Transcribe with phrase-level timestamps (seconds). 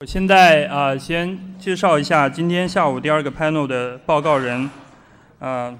[0.00, 4.70] 我现在啊，先介绍一下今天下午第二个 panel 的报告人。
[5.40, 5.76] 啊，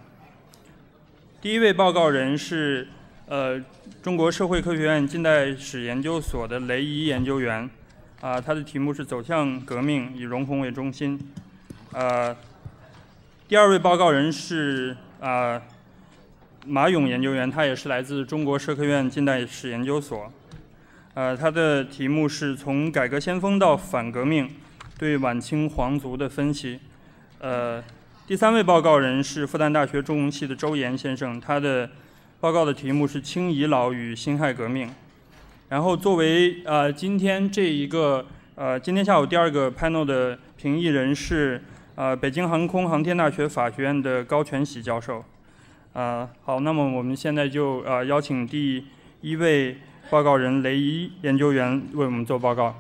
[1.40, 2.88] 第一位报告人是
[3.28, 3.62] 呃
[4.02, 7.70] 中国社会科学院近代史研究所的雷怡研究员。
[8.20, 11.16] 啊，他的题目是“走向革命，以荣闳为中心”。
[11.94, 12.36] 呃，
[13.46, 15.62] 第二位报告人是啊
[16.66, 20.28] 马勇研究员，他也是来自中国社科院近代史研究所。
[21.18, 24.48] 呃，他的题目是从改革先锋到反革命，
[24.96, 26.78] 对晚清皇族的分析。
[27.40, 27.82] 呃，
[28.24, 31.90] 第三位报告人是复旦大学中文系的周岩先生，他的
[32.38, 34.88] 报告的题目是清遗老与辛亥革命。
[35.70, 38.24] 然后作为呃今天这一个
[38.54, 41.60] 呃今天下午第二个 panel 的评议人是
[41.96, 45.24] 呃北京航空航天大学法学院的高全喜教授。
[45.94, 48.84] 啊，好，那么我们现在就呃邀请第
[49.20, 49.78] 一位。
[50.10, 52.74] 报告人雷伊研究员为我们做报告。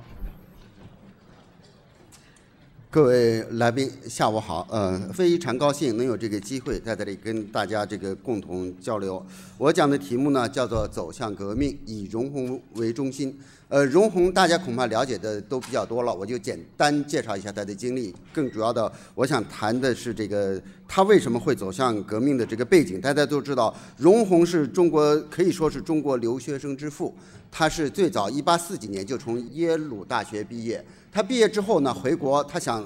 [2.98, 4.66] 各位来宾，下午好。
[4.68, 9.24] 呃，非常高兴能有这个机会在这里跟大家这个共同交流。
[9.56, 13.38] 我讲的题目呢叫做“走向革命，以荣闳为中心”。
[13.68, 18.12] 呃，荣闳大家恐怕了解的都比较多了，我就简单介绍一下他的经历。
[18.32, 23.00] 更主要的，我想谈的是这个他为什么会走向革命的这个背景。
[23.00, 27.14] 大家都知道，荣闳是中国可以说是中国留学生之父。
[27.50, 30.84] 他是最早一八四几年就从耶鲁大学毕业。
[31.10, 32.84] 他毕业之后呢，回国，他想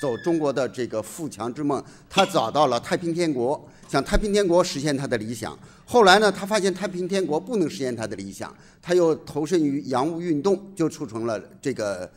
[0.00, 1.82] 走中国的这个富强之梦。
[2.08, 5.56] 他找到了太平天国，想太平天国实现他的理想。
[5.84, 12.10] 后来呢，他发现太平天国不能实现他的理想，他又投身于洋务运动，就促成了这个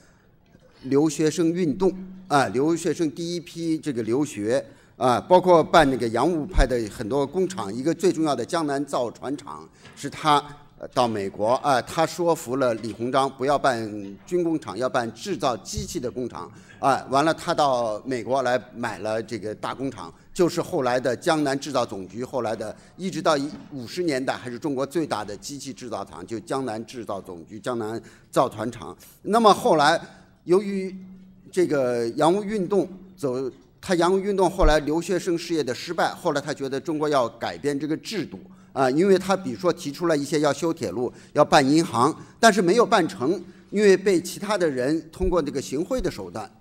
[0.83, 1.93] 留学生运动
[2.27, 10.41] 啊，留学生第一批这个留学啊，包括办那个洋务派的很多工厂，一个最重要的江南造船厂是他
[10.93, 13.89] 到美国啊，他说服了李鸿章不要办
[14.25, 20.13] 军工厂，要办制造机器的工厂啊，完了他到美国来买了这个大工厂。
[20.33, 23.37] 就是后来的江南制造总局，后来的一直到
[23.71, 28.95] 五十年代，还是中国最大的机器制造厂，就江南制造总局、江南造船厂。
[29.21, 29.97] 那么后来，
[30.43, 30.93] 由于
[31.49, 32.85] 这个洋务运动
[33.15, 38.37] 走，他洋务运动后来留学生事业的失败，后来他觉得中国要改变这个制度
[38.75, 46.51] 啊，因为他比如说提出了一些要修铁路、要办银行，但是没有办成，因为被其他的人通过这个行贿的手段。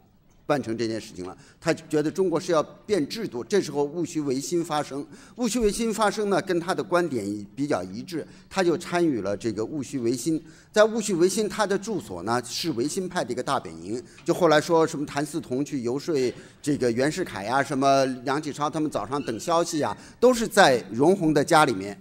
[0.47, 3.43] 办成这件事情了，他觉得中国是要变制度。
[3.43, 5.06] 这时候戊戌维新发生，
[5.37, 7.25] 戊戌维新发生呢，跟他的观点
[7.56, 10.43] 比较一致，他就参与了这个戊戌维新。
[10.71, 14.03] 在戊戌维新，他的住所呢是维新派的一个大本营。
[14.25, 16.15] 就后来说什么谭嗣同去游说
[16.60, 21.99] 这个袁世凯呀，什么梁启超他们早上等消息啊，都是在荣闳的家里面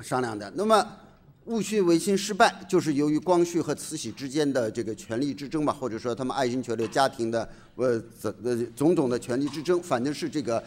[0.00, 0.50] 商量的。
[0.56, 0.86] 那么。
[1.46, 10.62] 戊戌维新失败，就是由于光绪和慈禧之间的这个权力之争吧，或者说他们爱新觉罗家庭的呃呃种种的权力之争，反正是这个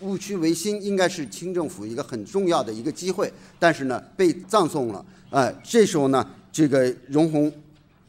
[0.00, 5.04] 戊戌维新应该是清政府一个很重要的一个机会，但是呢被葬送了。
[5.30, 7.50] 哎，这时候呢，这个荣闳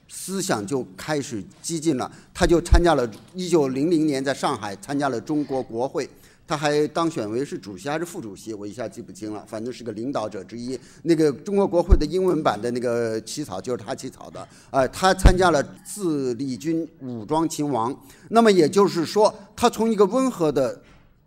[0.08, 6.09] 思想就开始激进了，他就参加了一九零零年在上海参加了中国国会。
[6.50, 10.76] 他还当选为是主席还是副主席，我一下记不清了，反正是个领导者之一。
[11.04, 14.48] 那个中国国会的英文版的那个起草就是他起草的。
[14.72, 17.96] 呃，他参加了自立军武装勤王，
[18.30, 20.82] 那么也就是说，他从一个温和的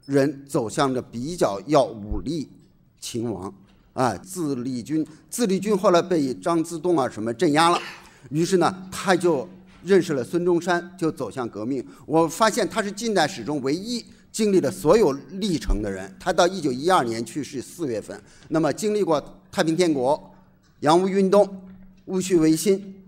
[0.07, 2.49] 人走向了比较要武力
[2.99, 3.55] 勤王。
[3.93, 7.79] 啊，自立军，自立军后来被张之洞啊什么镇压了，
[8.31, 9.49] 于是呢，他就
[9.85, 11.87] 认识了孙中山，就走向革命。
[12.07, 14.05] 我发现他是近代史中唯一。
[14.33, 19.23] 经历了所有历程的人，他到一九一二年去世四月份，那么经历过
[19.53, 20.35] 太平天国、
[20.81, 21.47] 洋务运动、
[22.07, 23.05] 戊戌维新、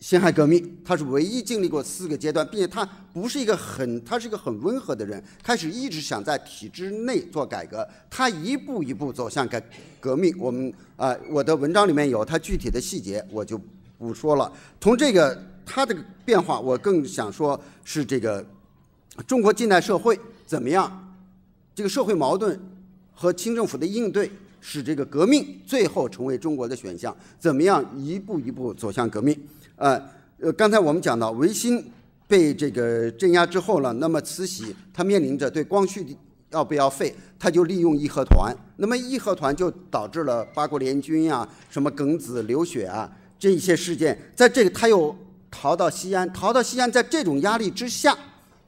[0.00, 2.82] 辛亥革命，他是唯一经历过四个阶段，并且他
[3.12, 9.62] 不是一个很，他是一个很温和的人，开始一直想在体制内做改革，他一步一步走向改
[10.00, 10.34] 革命。
[10.38, 13.60] 我们啊，我的文章里面有他具体的细节，我就
[13.98, 14.50] 不说了。
[14.80, 15.94] 从这个他的
[16.24, 18.42] 变化，我更想说是这个
[19.26, 20.18] 中国近代社会。
[20.48, 21.14] 怎么样？
[21.74, 22.58] 这个社会矛盾
[23.12, 24.30] 和清政府的应对，
[24.62, 27.14] 使这个革命最后成为中国的选项。
[27.38, 29.38] 怎么样一步一步走向革命？
[29.76, 30.02] 呃
[30.40, 31.84] 呃，刚才我们讲到维新
[32.26, 36.16] 被这个镇压之后了，那么慈禧她面临着对光绪
[36.50, 38.56] 要不要废，她就利用义和团。
[38.78, 44.18] 那么义和团就导致了八国联军呀、什么庚子流血啊这一些事件。
[44.34, 45.14] 在这个，他又
[45.50, 48.16] 逃到西安，逃到西安，在这种压力之下。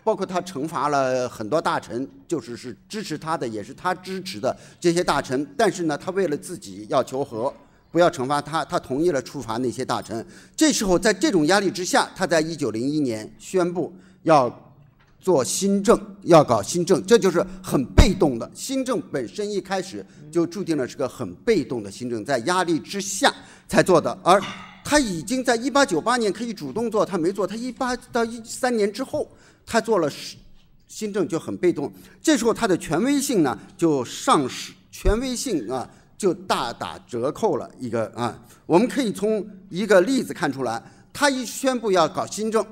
[0.03, 5.47] 包括他惩罚了很多大臣，就是是支持他的，也是他支持的这些大臣。
[5.57, 7.53] 但是呢，他为了自己要求和，
[7.91, 10.25] 不要惩罚他，他同意了处罚那些大臣。
[10.57, 13.93] 这时候，在这种压力之下，他在一九零一年宣布
[14.23, 14.73] 要
[15.21, 18.51] 做新政，要搞新政，这就是很被动的。
[18.55, 23.31] 新政本身一开始就注定了是个很被动的新政，在压力之下
[23.69, 24.17] 才做的。
[24.23, 24.41] 而
[24.91, 27.47] 他已经在一八九八年可以主动做，他没做。
[27.47, 29.31] 他一八到一三年之后，
[29.65, 30.11] 他做了
[30.89, 31.93] 新政就很被动。
[32.21, 35.89] 这时候他的权威性呢就丧失，权威性啊。
[36.19, 40.83] 就大打折扣了一个啊，我们可以从一个例子看出来，
[41.15, 42.63] 他一宣布要搞新政，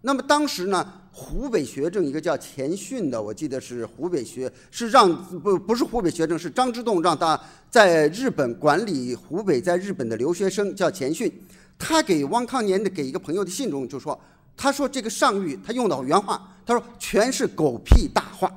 [0.00, 7.38] 那么当时呢，湖北学政一个叫钱训的，我记得是湖北学，是让不不是湖北学政，是张之洞让他
[7.68, 11.30] 在日本管理湖北在日本的留学生，叫钱训，
[11.78, 14.18] 他给汪康年的给一个朋友的信中就说，
[14.56, 18.50] 他说这个上谕，他用的原话，他说全是狗屁大话。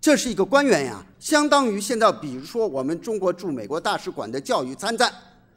[0.00, 5.12] 这是一个官员呀，相当于现在，比如说我们中国驻美国大使馆的教育参赞，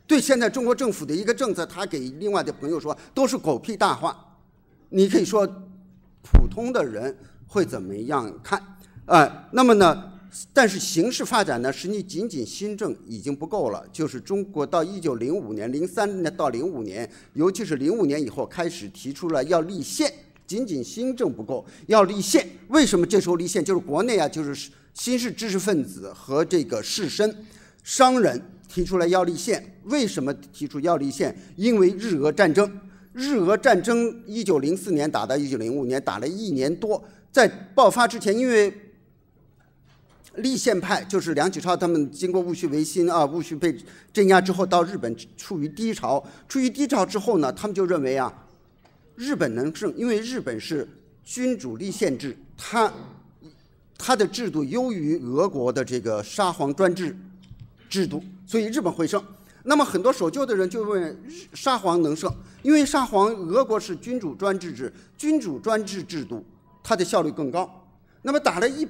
[0.07, 4.17] 对现在中国政府的一个政策，他给另外的朋友说都是狗屁大话。
[4.89, 5.47] 你可以说，
[6.23, 7.15] 普通的人
[7.47, 8.61] 会怎么样看？
[9.05, 10.10] 啊，那么呢？
[10.53, 13.85] 但是形势发展呢，实际仅仅新政已经不够了。
[13.91, 20.11] 就是中国到一九零五年、零三年到零五年，尤其是零五年以后，开始提出了要立宪。
[20.47, 22.45] 仅仅新政不够，要立宪。
[22.67, 23.63] 为什么这时候立宪？
[23.63, 27.33] 就是国内啊，就是新式知识分子和这个士绅、
[27.83, 29.63] 商人提出来要立宪。
[29.83, 31.33] 为什么提出要立宪？
[31.55, 32.69] 因为日俄战争。
[33.13, 37.01] 日俄战争一九零四年打到一九零五年，打了一年多。
[37.31, 38.73] 在爆发之前，因为
[40.35, 43.75] 立宪派就是梁启超他们经过戊戌维新啊，戊戌被
[44.13, 46.23] 镇压之后，到日本处于低潮。
[46.47, 48.33] 处于低潮之后呢，他们就认为啊。
[49.17, 50.87] 日本能胜，因为日本是
[51.23, 52.91] 君主立宪制，它
[53.95, 57.15] 它的制度优于俄国的这个沙皇专制
[57.87, 59.23] 制度，所以日本会胜。
[59.63, 61.15] 那么很多守旧的人就问：
[61.53, 62.33] 沙皇能胜？
[62.63, 66.43] 因为沙皇俄国是君主专制制，君主专制制度
[66.81, 67.69] 它的效率更高。
[68.23, 68.87] 那么打了一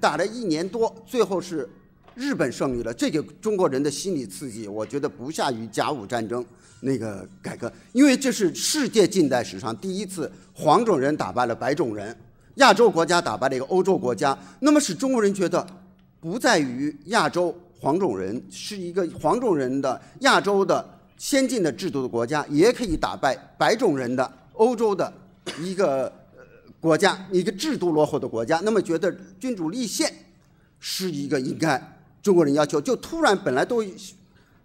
[0.00, 1.68] 打了一年多，最后是
[2.14, 6.44] 日本胜利了，这个中国人的心理刺激，我觉得不下于甲午战争。
[6.80, 12.14] 那个改革，因为这是世界近代史上第一次黄种人打败了白种人，
[12.56, 15.66] 亚洲国家打败了一个欧洲国家，那么使中国人觉得，
[16.20, 20.86] 不在于亚洲黄种人是一个黄种人的亚洲的
[21.16, 25.10] 先进的制度的国家，也可以打败白种人的欧洲的
[25.62, 26.12] 一个
[26.84, 29.10] 国家，一个制度落后的国家，那么觉得
[29.40, 30.12] 君主立宪
[30.78, 31.82] 是一个应该
[32.22, 33.82] 中国人要求，就突然本来都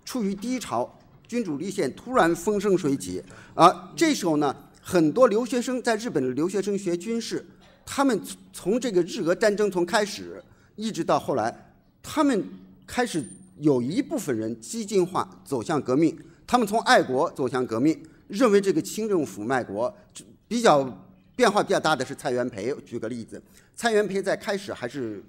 [0.04, 1.00] 处于低潮。
[1.30, 3.24] 君主立宪突然风生水起，
[3.54, 7.46] 而这时候呢，很多留学生在日本的留学生学军事，
[7.86, 8.20] 他们
[8.52, 10.44] 从这个日俄战争从开始
[10.76, 11.72] 一直到后来，
[12.04, 12.44] 他们
[12.86, 13.24] 开始
[13.60, 19.96] 有一部分人激进化走向革命，他们从爱国走向革命，认为这个清政府卖国。
[20.50, 20.82] 比较
[21.40, 23.42] 变化比较大的是蔡元培，举个例子，
[23.74, 25.24] 蔡元培在开始还是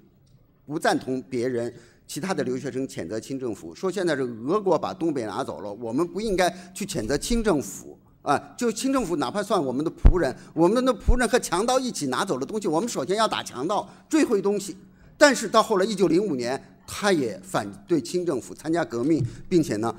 [0.65, 1.73] 不赞同别人。
[2.05, 8.37] 其他的留学生谴责清政府，说现在是俄国把东北拿走了，我们不应该去谴责清政府啊！
[8.57, 14.75] 就清政府哪怕算我们的仆人，我们的那仆人和强盗一起拿走了东西，我们首先要打强盗，追回东西。
[15.17, 19.95] 但是到后来，一九零五年，他也反对清政府，参加革命，并且呢，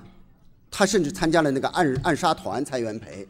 [0.70, 3.26] 他甚至参加了那个暗暗杀团蔡元培，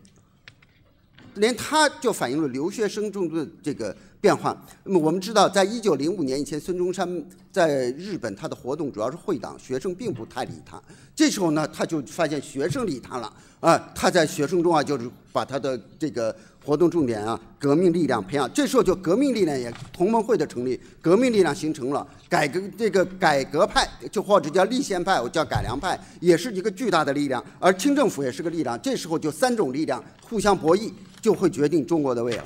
[1.35, 3.95] 连他就反映了留学生中的这个。
[4.23, 4.57] 变化。
[4.85, 10.81] 那么我们知道，在一九零五年以前，孙中山在日本他的活动主要是会党，学生并不太理他。
[11.13, 13.91] 这时候呢，他就发现学生理他了啊！
[13.97, 16.33] 他在学生中啊，就是把他的这个
[16.65, 18.49] 活动重点啊，革命力量培养。
[18.55, 27.45] 这时候就革命力量也同盟会的成立，革命力量形成了，改革这个改革派就或者叫立宪派，我叫改良派，也是一个巨大的力量。
[27.59, 28.81] 而清政府也是个力量。
[28.81, 30.93] 这时候就三种力量互相博弈，
[31.23, 32.45] 就会决定中国的未来。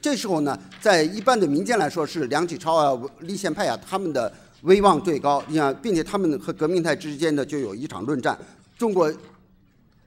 [0.00, 5.42] 这时候呢，在一般的民间来说，是梁启超啊、立宪派啊，他们的威望最高。
[5.48, 8.38] 你看，并且他们和革命派之间的就有一场论战：
[8.78, 9.12] 中国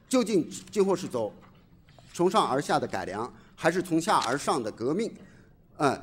[0.09, 1.31] 究竟今后是走
[2.13, 5.11] 从上而下的改良，还是从下而上的革命？
[5.77, 5.99] 嗯，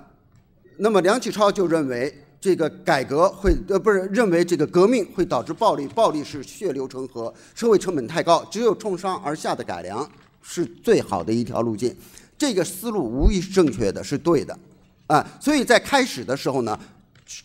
[0.76, 10.07] 那么梁启超就认为这个改革会呃不是认为这个革命会导致暴力，暴力是血流成河，社会成本太高，只有从上而下的改良
[10.42, 11.94] 是最好的一条路径。
[12.38, 14.59] 这个思路无疑是正确的，是对的，
[15.06, 16.78] 啊，所以在开始的时候呢，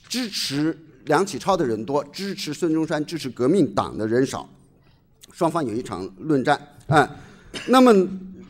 [0.07, 4.49] 支持梁启超的人多，支持孙中山、支持革命党的人少，
[5.33, 7.17] 双方有一场论战，啊，
[7.67, 7.93] 那么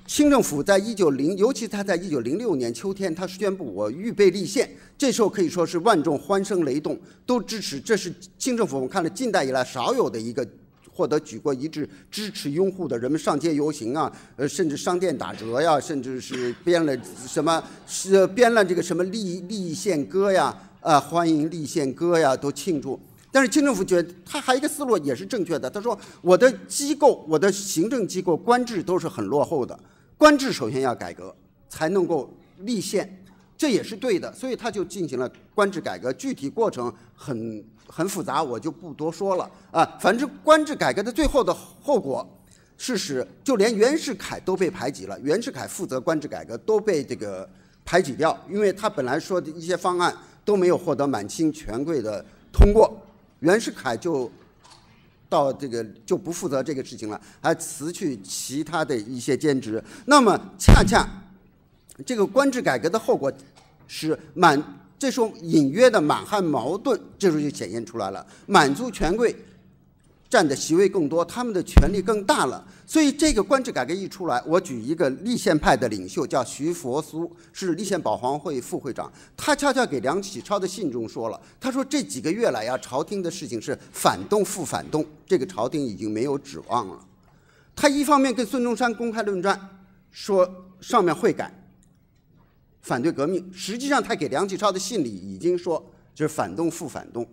[0.06, 10.48] 清政府在一九零，尤其他在一九零六年秋天，他宣布我预备立宪，这时候可以说是万众欢声雷动，都支持，这是清政府我们看了近代以来少有的一个
[10.96, 16.98] 获得举国一致支持拥护的人们上街游行啊，呃，甚至商店打折呀，甚至是编了
[17.28, 22.98] 什么是编了这个什么立立宪歌呀，啊，欢迎立宪歌呀，都庆祝。
[23.30, 29.78] 但是清政府觉得他还有一个思路也是正确的，他说我的机构，我的行政机构官制都是很落后的，
[30.18, 31.36] 官制首先要改革，
[31.68, 33.25] 才能够立宪。
[33.58, 39.86] 这也是对的，所以他就进行了官制改革，具体过程很很复杂，我就不多说了啊。
[40.00, 42.28] 反正官制改革的最后的后果，
[42.78, 45.18] 是使就连袁世凯都被排挤了。
[45.22, 47.50] 袁世凯负责官制改革都被这个
[47.86, 53.02] 排挤掉，因为他本来说的一些方案都没有获得满清权贵的通过，
[53.40, 54.30] 袁世凯就
[55.30, 59.82] 到这个就不负责这个事情了，还辞去其他的一些兼职。
[60.08, 61.08] 那么恰恰。
[62.04, 63.32] 这个官制改革的后果
[63.88, 64.62] 是满，
[64.98, 68.26] 这时候隐约的满汉矛盾，这时候就显现出来了。
[68.48, 69.36] 满族权贵
[70.30, 72.66] 占的席位更多，他们的权力更大了。
[72.88, 79.12] 所以这个官制改革一出来，我举一个立宪派的领袖，叫徐佛苏，是立宪保皇会副会长。
[79.38, 87.00] 他悄悄给梁启超的信中说了，他说这几个月来呀，朝廷的事情是反动复反动，这个朝廷已经没有指望了。
[87.76, 89.60] 他一方面跟孙中山公开论战，
[90.12, 90.48] 说
[90.82, 91.52] 上面会改。
[92.86, 97.28] 反对革命，实际上他给梁启超的信里已经说，就是反动复反动，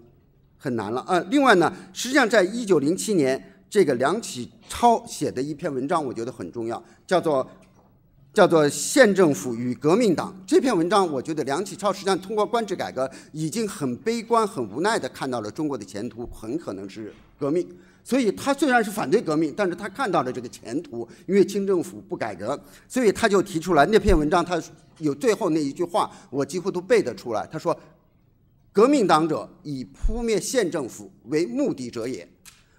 [0.56, 1.22] 很难了啊。
[1.28, 7.46] 另外呢，实际上在一九零七年，这个梁启超写的一篇文章，我觉得很重要，叫做
[8.32, 10.34] 叫做县政府与革命党。
[10.46, 17.68] 这篇文章，我觉得梁启超实际上通过官制改革，已经很悲观、很无奈的看到了中国的前途很可能是革命。
[18.04, 24.44] 所以他虽然是反对革命，但是他看到了这个前途，因为清政府不改革，所以他就提出来那篇文章。
[24.44, 24.60] 他
[24.98, 27.48] 有最后那一句话，我几乎都背得出来。
[27.50, 27.78] 他说
[28.72, 32.28] ：“革命党者，以扑灭县政府为目的者也，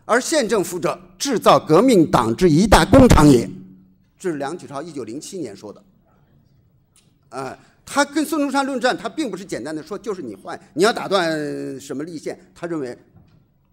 [0.03, 3.49] 而县政府者，制造革命党之一大工厂也。”
[4.19, 5.81] 这是梁启超一九零七年说的。
[7.29, 12.97] 啊，他跟孙中山论战，他并不是简单的说就是你坏，你要打断什么立宪，他认为。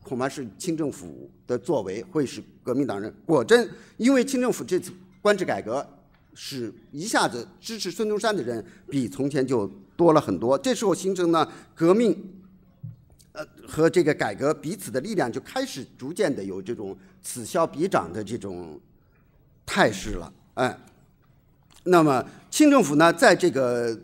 [0.02, 4.90] 恐怕是清政府的作为会使革命党人果真，因为清政府这次
[5.20, 5.86] 官制改革，
[6.34, 9.66] 使一下子支持孙中山的人比从前就
[9.96, 10.58] 多了很多。
[10.58, 12.16] 这时候形成呢，革命，
[13.32, 18.80] 呃和这个改革彼此的力量就开始逐渐的有这种此消彼长的这种
[19.66, 20.32] 态势了。
[20.54, 20.76] 哎，
[21.84, 23.96] 那么清政府呢，在这个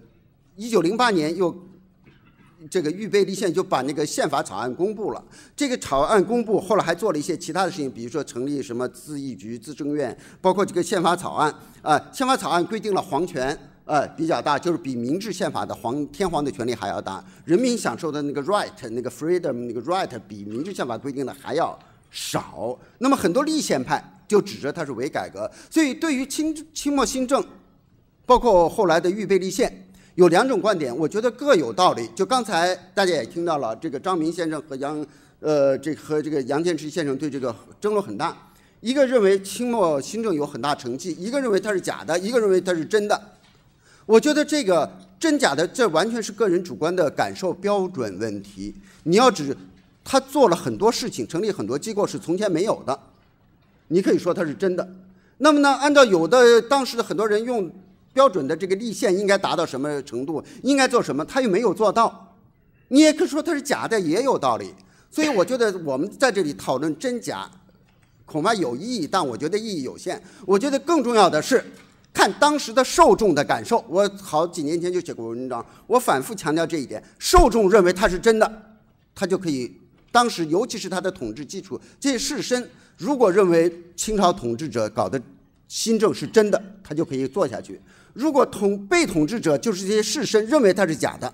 [0.56, 1.56] 一九零八年又。
[2.70, 5.24] 这个预备立宪就把那个宪法草案公布了。
[5.54, 12.00] 这个草案公布后来还做了一些其他的事情，比如说成立什么自议局、自政院，包括这个宪法草案啊。
[12.12, 17.22] 宪法草案规定了皇权啊比较大，就是比明治宪法的皇天皇的权力还要大。
[17.44, 21.78] 人民享受的那个 right 那个 freedom 那个 right 比明治宪法规定的还要
[22.10, 22.78] 少。
[22.98, 25.50] 那么很多立宪派就指着它是伪改革。
[25.70, 27.44] 所以对于清清末新政，
[28.24, 29.82] 包括后来的预备立宪。
[30.16, 32.08] 有两种观点，我觉得各有道理。
[32.14, 35.06] 就刚才大家也听到了，这个张明先生和杨，
[35.40, 38.34] 呃，这和这个杨建池先生对这个争论很大。
[38.80, 43.20] 一个认为清末新政有很大成绩，一个认为它是假的，一个认为它是真的。
[44.06, 48.74] 我觉得这个真假的，这完全是个人主观的感受标准问题。
[49.02, 49.54] 你要指
[50.02, 52.98] 他做了很多事情，成立很多机构是从前没有的，
[53.88, 54.88] 你可以说它是真的。
[55.36, 57.70] 那么呢，按照有的当时的很多人用。
[58.16, 60.42] 标准的这个立宪应该达到什么程度？
[60.62, 61.22] 应该做什么？
[61.26, 62.34] 他又没有做到，
[62.88, 64.74] 你也可以说他是假的，也有道理。
[65.10, 67.50] 所以我觉得我们在这里讨论真假，
[68.24, 70.18] 恐怕有意义，但我觉得意义有限。
[70.46, 71.62] 我觉得更重要的是
[72.14, 73.84] 看当时的受众的感受。
[73.86, 78.50] 我好几年前就写过文章，我反复强调这一点：受众认为它是真的，
[79.14, 79.78] 他就可以。
[80.10, 85.20] 当时尤其是他的统治基础，这些士绅如果认为清朝统治者搞的
[85.68, 87.78] 新政是真的，他就可以做下去。
[88.16, 91.30] 如果统被统治者就是这些士绅认为他是假的，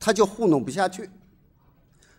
[0.00, 1.08] 他就糊弄不下去。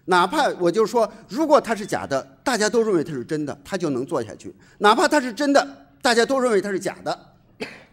[0.05, 7.19] 哪怕我就说，如果他是假的，大家都认为他是真的，他就能做下去；哪怕他是真的，大家都认为他是假的，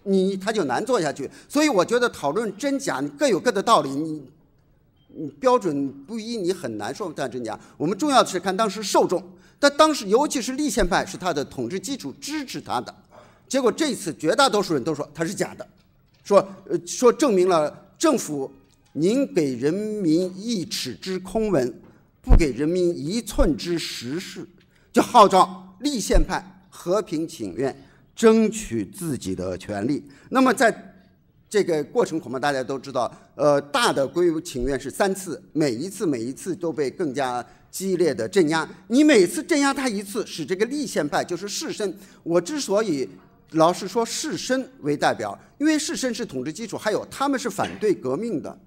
[0.04, 1.28] 你他就难做下去。
[1.48, 4.30] 所以我觉得讨论真假各有各的道理，你
[5.08, 7.58] 你标准不一，你很难说它真假。
[7.76, 9.20] 我们重要的是看当时受众，
[9.58, 12.94] 但当时尤其是立宪派是他的统治基础支持他的，
[13.48, 15.66] 结果这次绝大多数人都说他是假的。
[16.28, 18.52] 说，呃，说证明了政府，
[18.92, 21.80] 您给人民一尺之空文，
[22.20, 24.46] 不给人民一寸之实事，
[24.92, 27.74] 就号召立宪派和平请愿，
[28.14, 30.04] 争取自己的权利。
[30.28, 30.94] 那么在
[31.48, 38.68] 这个过程，恐怕大家都知道，呃，大的规请愿是三次，每一次每一次都被更加激烈的镇压。
[38.88, 41.90] 你每次镇压他一次，使这个立宪派就是士绅。
[42.22, 43.08] 我之所以
[43.52, 48.58] 老是说士绅为代表，因为士绅是统治基础，还有他们是反对革命的，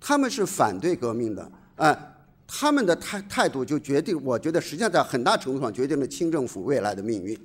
[0.00, 2.08] 他们是反对革命的，哎。
[2.54, 7.38] 他们的态态度就决定，我觉得实际上在很大程度上决定了清政府未来的命运。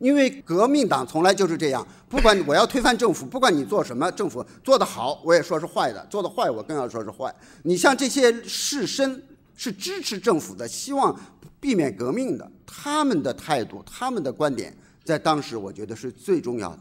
[0.00, 7.32] 因为革命党从来就是这样，不管我要推翻政府，不管你做什么，政府做得好，我也说是坏的；做得坏，我更要说是坏。
[7.62, 9.20] 你像这些士绅
[9.54, 11.16] 是支持政府的，希望
[11.60, 16.80] 避免革命的，他们的态度、他们的观点，在当时我觉得是最重要的。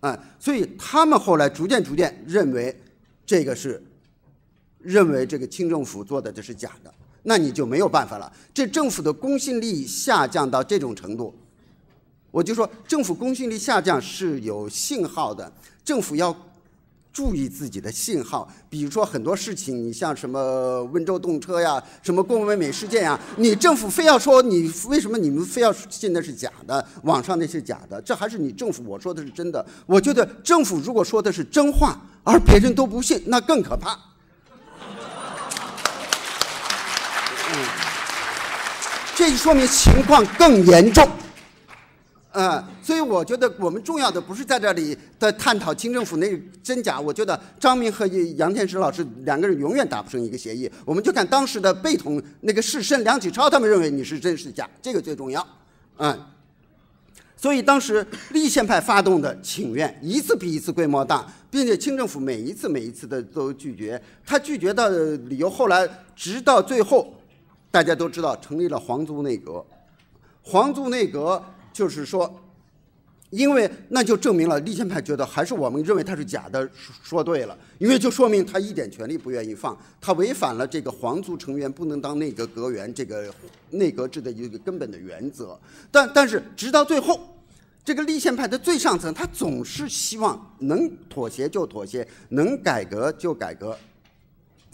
[0.00, 2.74] 嗯，所以他们后来逐渐逐渐认为
[3.26, 3.82] 这个是。
[4.80, 8.32] 认为这个清政府做的这是假的，那你就没有办法了。
[8.54, 11.34] 这政府的公信力下降到这种程度，
[12.30, 15.52] 我就说政府公信力下降是有信号的，
[15.84, 16.34] 政府要
[17.18, 18.48] 注意自己的信号。
[18.70, 29.66] 比如说很多事情，你像什么温州动车呀，什么郭美美事件呀，你政府非要说你为什么你们非要信那是假的，网上那是假的，这还是你政府我说的是真的。
[29.84, 33.98] 我觉得政府如果说的是真话，而别人都不信，那更可怕。
[39.16, 41.04] 这就说明情况更严重，
[42.32, 47.00] 嗯，所以我觉得我们重要的不是在这里的探讨清政府那真假。
[47.00, 50.70] 我觉得张明和杨天石老师两个人永远达不成一个协议。
[50.84, 55.46] 我们就看当时的被统那个士绅梁启超他们认为你是真是假，这个最重要，
[55.96, 56.18] 嗯。
[57.36, 64.00] 所以当时立宪派发动的请愿一次比一次规模大，并且清政府每一次每一次的都拒绝。
[64.26, 67.14] 他拒绝的理由后来直到最后。
[67.70, 69.62] 大家都知道，成立了皇族内阁。
[70.42, 71.40] 皇族内阁
[71.72, 72.42] 就是说，
[73.30, 76.68] 因为那就证明了立宪派觉得还是我们认为他是假的，
[77.02, 77.56] 说对了。
[77.78, 83.32] 因为就说明他一点权利不愿意放，他违反了这个皇族成员不能当内阁阁员这个
[83.70, 85.58] 内阁制的一个根本的原则。
[85.90, 87.20] 但但是直到最后，
[87.84, 93.78] 这个立宪派的最上层，他总是希望能妥协就妥协，能改革就改革。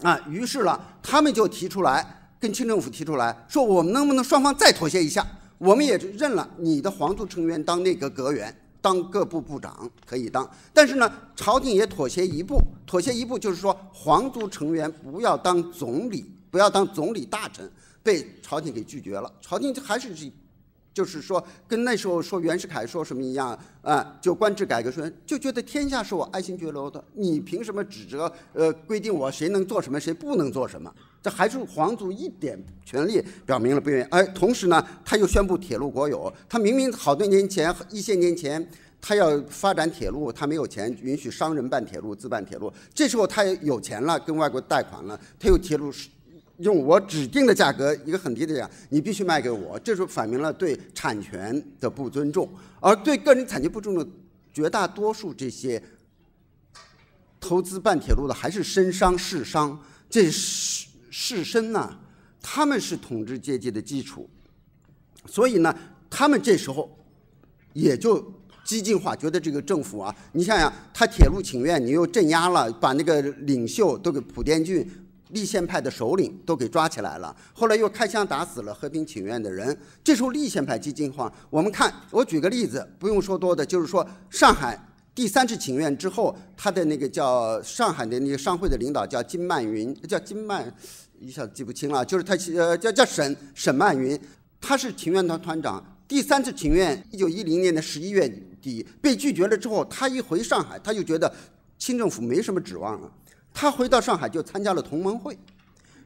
[0.01, 2.21] 啊，于是了，他们就提出来。
[2.37, 5.25] 跟清政府提出来说，我们能不能双方再妥协一下？
[5.57, 10.49] 我们也认了你的皇族成员当内阁阁员，当各部部长可以当。
[10.73, 17.69] 但是呢，朝廷也妥协一步，妥协一步就是说，皇族成员不要当总理，不要当总理大臣，
[18.03, 19.31] 被朝廷给拒绝了。
[19.41, 20.13] 朝廷还是。
[20.95, 24.15] 就是说，跟那时候说袁世凯说什么一样啊？
[24.21, 30.89] 就官制改革说，就觉得天下是我爱新觉罗的，你凭什么指责呃规定我谁能做什么，谁不能做什么？
[31.21, 34.07] 这还是皇族一点权利表明了不愿意。
[34.09, 36.31] 而同时呢，他又宣布铁路国有。
[36.47, 38.65] 他明明好多年前一些年前
[39.01, 42.71] 他要发展铁路，他没有钱允许商人办铁路、自办铁路。
[42.93, 45.91] 这时候他有钱了，跟外国贷款了，他有铁路。
[46.59, 54.09] 用我指定的价格，一个很低的价，你必须卖给我，这时候反映了对产权的不尊重，而对个人产权不尊重，
[54.53, 55.81] 绝大多数这些
[57.41, 59.77] 投资办铁路的还是绅商士商，
[60.09, 61.97] 这士士绅呢，
[62.41, 64.29] 他们是统治阶级的基础，
[65.25, 65.75] 所以呢，
[66.09, 66.97] 他们这时候
[67.73, 74.89] 也就激进化，觉得这个政府啊，你想想，他铁路请愿，你又镇压了，把那个领袖都给普天郡。
[75.35, 79.77] 立宪派的首领都给抓起来了，后来又开枪打死了和平请愿的人。
[80.01, 81.31] 这时候立宪派激进化。
[81.49, 84.81] 我们看，我举个例子，不用说多的，就是说上海
[85.13, 90.73] 第三次请愿之后，他的那个叫上海的那个商会的领导叫金曼云，叫金曼，
[91.19, 94.17] 一下子记不清了，就是他呃叫叫沈沈曼云，
[94.61, 95.85] 他是请愿团团长。
[96.07, 98.29] 第三次请愿，一九一零年的十一月
[98.61, 101.33] 底被拒绝了之后，他一回上海，他就觉得
[101.77, 103.11] 清政府没什么指望了。
[103.55, 105.35] 他回到上海就参加了同盟会，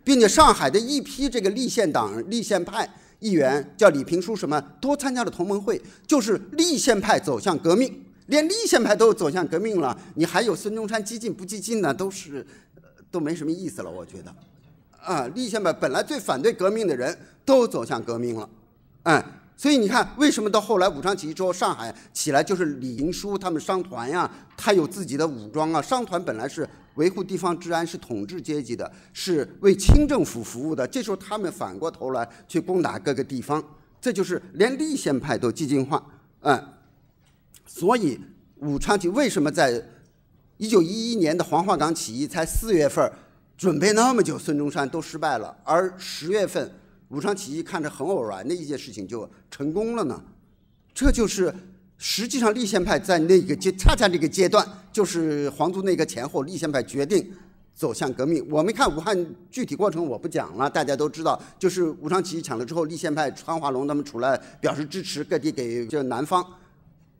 [0.03, 2.88] 并且上海的一批这个立宪党、立宪派
[3.19, 11.91] 议员叫李平书什么，都参加了同盟会，就是立宪派走向革命，连立宪派都走向革命了，你还有孙中山激进不激进呢？
[11.91, 12.45] 都是
[13.09, 14.33] 都没什么意思了，我觉得，
[15.01, 18.47] 啊，立宪派本来最反对革命的人都走向革命了，
[19.03, 19.23] 嗯。
[19.60, 25.82] 所以你看，为什么到后来武昌起义之后，上海起来就是李银书他们商团呀，他有自己的武装啊。
[25.82, 30.88] 商团本来是维护地方治安，是统治阶级的，是为清政府服务的。
[30.88, 33.62] 这时候他们反过头来去攻打各个地方，
[34.00, 36.02] 这就是连立宪派都激进化，
[36.43, 36.58] 嗯。
[37.65, 38.17] 所以
[38.60, 39.86] 武昌起义为什么在
[40.56, 43.12] 一九一一年的黄花岗起义才四月份
[43.58, 46.72] 准备那么久，孙中山都失败了，而十月份。
[47.10, 50.24] 武昌起义看着很偶然的一件事情就成功了呢，
[50.93, 51.54] 这就是
[51.98, 57.34] 实际上立宪派在那个阶恰恰这个阶段，就是皇族那个前后，立宪派决定
[57.74, 58.45] 走向革命。
[58.50, 59.17] 我们看武汉
[59.50, 66.45] 具体过程我不讲了，大家都知道，就是武昌起义抢了之后，立宪派川华龙他们出来表示支持，各地给这南方。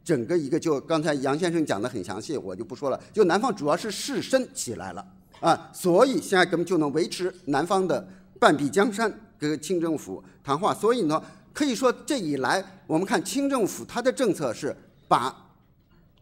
[0.02, 3.00] 整个一个就刚才杨先生讲的很详细，我就不说了。
[3.12, 5.06] 就南方主要是士绅起来了
[5.40, 8.08] 啊，所以辛亥革命就能维持南方的
[8.40, 10.74] 半壁江山跟清政府谈话。
[10.74, 11.24] 所以呢，
[11.54, 14.76] 可以说这以来，我们看清政府他的政策是
[15.08, 15.52] 把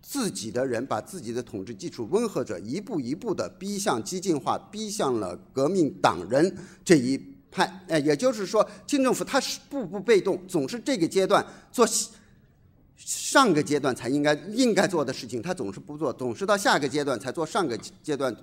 [0.02, 7.20] 自己的人、把自己的统治基础温和者一步一步的逼向激进化，逼向了革命党人这一
[7.52, 7.84] 派。
[7.90, 11.86] 哎，也就是说，清政府他是步步被动，总是这个阶段做。
[13.00, 18.36] 上个阶段才应该应该做的事情，他总是不做，总是到下个阶段才做上个阶段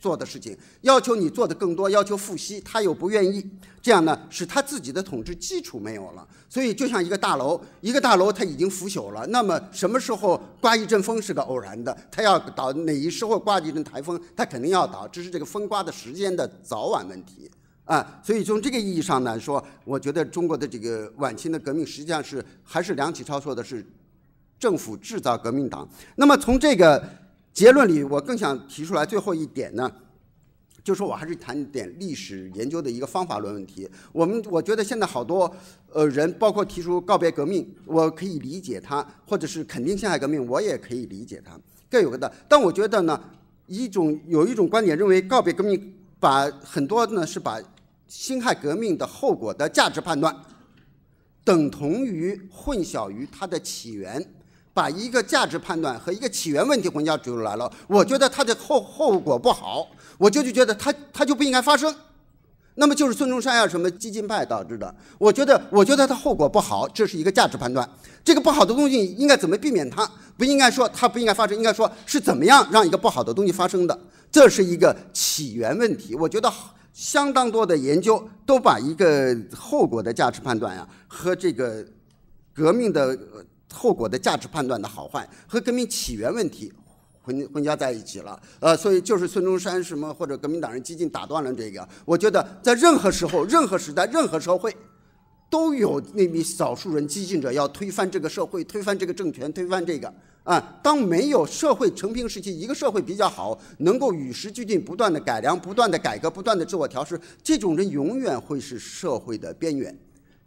[0.00, 0.56] 做的事情。
[0.82, 3.44] 要求你做的更多，要求复息，他又不愿意。
[3.80, 6.26] 这样呢，使他自己的统治基础没有了。
[6.48, 9.26] 所以，就像一个大楼，一个大楼它已经腐朽了。
[9.28, 11.96] 那么，什么时候刮一阵风是个偶然的？
[12.10, 17.50] 它要倒哪一时候刮一阵台风，它肯定要倒，只是这个风刮的时间的早晚问题。
[17.84, 23.86] 啊，所以从这个意义上来说，我觉得中国的这个晚清的革命实际上是还是梁启超说的是
[24.58, 25.88] 政府制造革命党。
[26.16, 27.02] 那么从这个
[27.52, 29.90] 结论里，我更想提出来最后一点呢，
[30.84, 33.88] 就说我还是谈点历史研究的一个方法论问题。
[34.12, 35.52] 我们我觉得现在好多
[35.92, 41.58] 呃人，包括提出告别革命，我可以理解他，或者是肯定辛亥革命，我也可以理解他，
[41.90, 42.32] 各有各的。
[42.48, 43.20] 但我觉得呢，
[43.66, 47.60] 一种有一种观点认为告别革命，把很多呢是把
[48.06, 50.34] 辛亥革命的后果的价值判断，
[51.44, 54.24] 等同于混淆于它的起源，
[54.78, 57.68] 把一个价值判断和一个起源问题混淆出来了。
[57.88, 61.92] 我觉得它的后后果不好，我就就觉得它它就不应该发生。
[62.76, 64.94] 那么就是孙中山呀什么激进派导致的。
[65.18, 67.88] 我觉得我觉得它后果不好，这是一个价值判断。
[68.22, 70.08] 这个不好的东西应该怎么避免它？
[70.36, 73.98] 不应该说它不应该发生，应该说是怎么样让一个不好的东西发生的？
[74.30, 76.14] 这是一个起源问题。
[76.14, 76.52] 我觉得。
[76.94, 81.86] 相当多的研究都把一个后果的价值判断呀，和这个
[82.52, 83.16] 革命的
[83.72, 86.72] 后果的价值判断的好坏和革命起源问题
[87.22, 88.40] 混混淆在一起了。
[88.60, 91.86] 呃，所以就是孙中山什么或者革命党人激进打断了这个。
[92.04, 94.74] 我觉得在任何时候、任何时代、任何社会，
[95.50, 100.12] 都有那么少数人激进者要推翻这个社会、推翻这个政权、推翻这个。
[100.44, 109.94] 啊，当没有社会成平时期，一个社会比较好，能够与时俱进，不断的改良，不断的改革，不断的自我调试，这种人永远会是社会的边缘，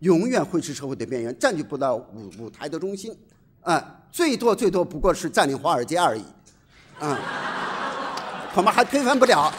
[0.01, 3.17] 永远会是社会的边缘，占据不到舞舞台的中心，
[3.61, 6.23] 啊，最多最多不过是占领华尔街而已，
[6.99, 7.17] 啊，
[8.53, 9.51] 恐怕还推翻不了，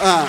[0.00, 0.28] 啊，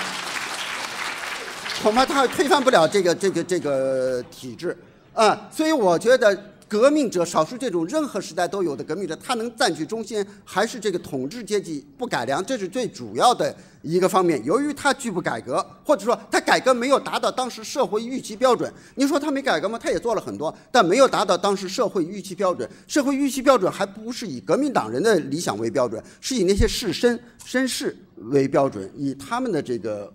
[1.82, 4.76] 恐怕他还推翻不了这个这个这个体制，
[5.14, 6.36] 啊，所以我觉得。
[6.70, 13.52] 革命者，少数这种任何时代都有的革命者，他能占据中心，还是这个统治阶级不改良，这是最主要的
[13.82, 14.40] 一个方面。
[14.44, 19.76] 由于他拒不改革，或者说他改革没有达到当时社会预期标准，你说他没改革吗？
[19.76, 22.70] 他也做了很多，但没有达到当时社会预期标准。
[22.86, 30.08] 社会预期标准还不是以革命党人的理想为标准，是以那些士绅绅士为标准，以他们的这个。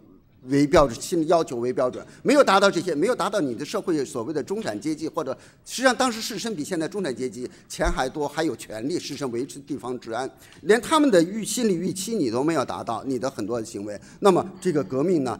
[0.47, 10.29] 为标准，心理要求为标准，没有达到这些，没有达到你的社会所谓的中产阶级，或者实际上当时士绅比现在中产阶级钱还多，还有权利，士绅维持地方治安，
[10.61, 15.39] 连他们的预心理预期你都没有达到，你的很多的行为，那么这个革命呢，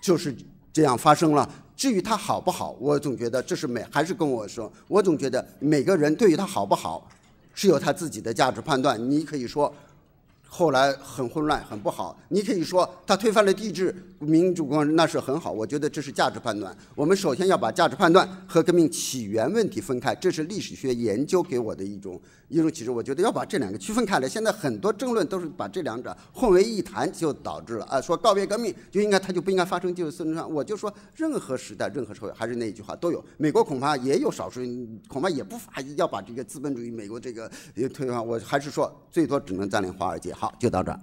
[0.00, 0.34] 就是
[0.72, 1.48] 这样发生了。
[1.76, 7.08] 至于它好不好，我总觉得这是每还是跟我说，我总觉得每个人对于它好不好，
[7.52, 9.10] 是有他自己的价值判断。
[9.10, 9.74] 你可以说。
[10.52, 12.18] 后来很混乱，很不好。
[12.28, 15.52] 你可以说他推翻了帝制，民主光那是很好。
[15.52, 16.76] 我觉得这是价值判断。
[16.96, 22.90] 我们首先要把价值判断和革命起源问题分开，这是历史学研究给我的一种一种启示。
[22.90, 24.28] 我觉得要把这两个区分开来。
[24.28, 29.94] 现在很多争论都是把这两者混为一谈，就导致了啊，说告别革命就应该它就不应该发生。
[29.94, 33.24] 就是孙中山，我就说任何时代、任何社会，还是那一句话，都有。
[33.38, 37.50] 美国恐怕也有少数人，恐怕也不乏要把这个资本主义美国这个
[37.94, 38.26] 推翻。
[38.26, 40.34] 我还是说，最多只能占领华尔街。
[40.34, 41.00] 好，就到这儿。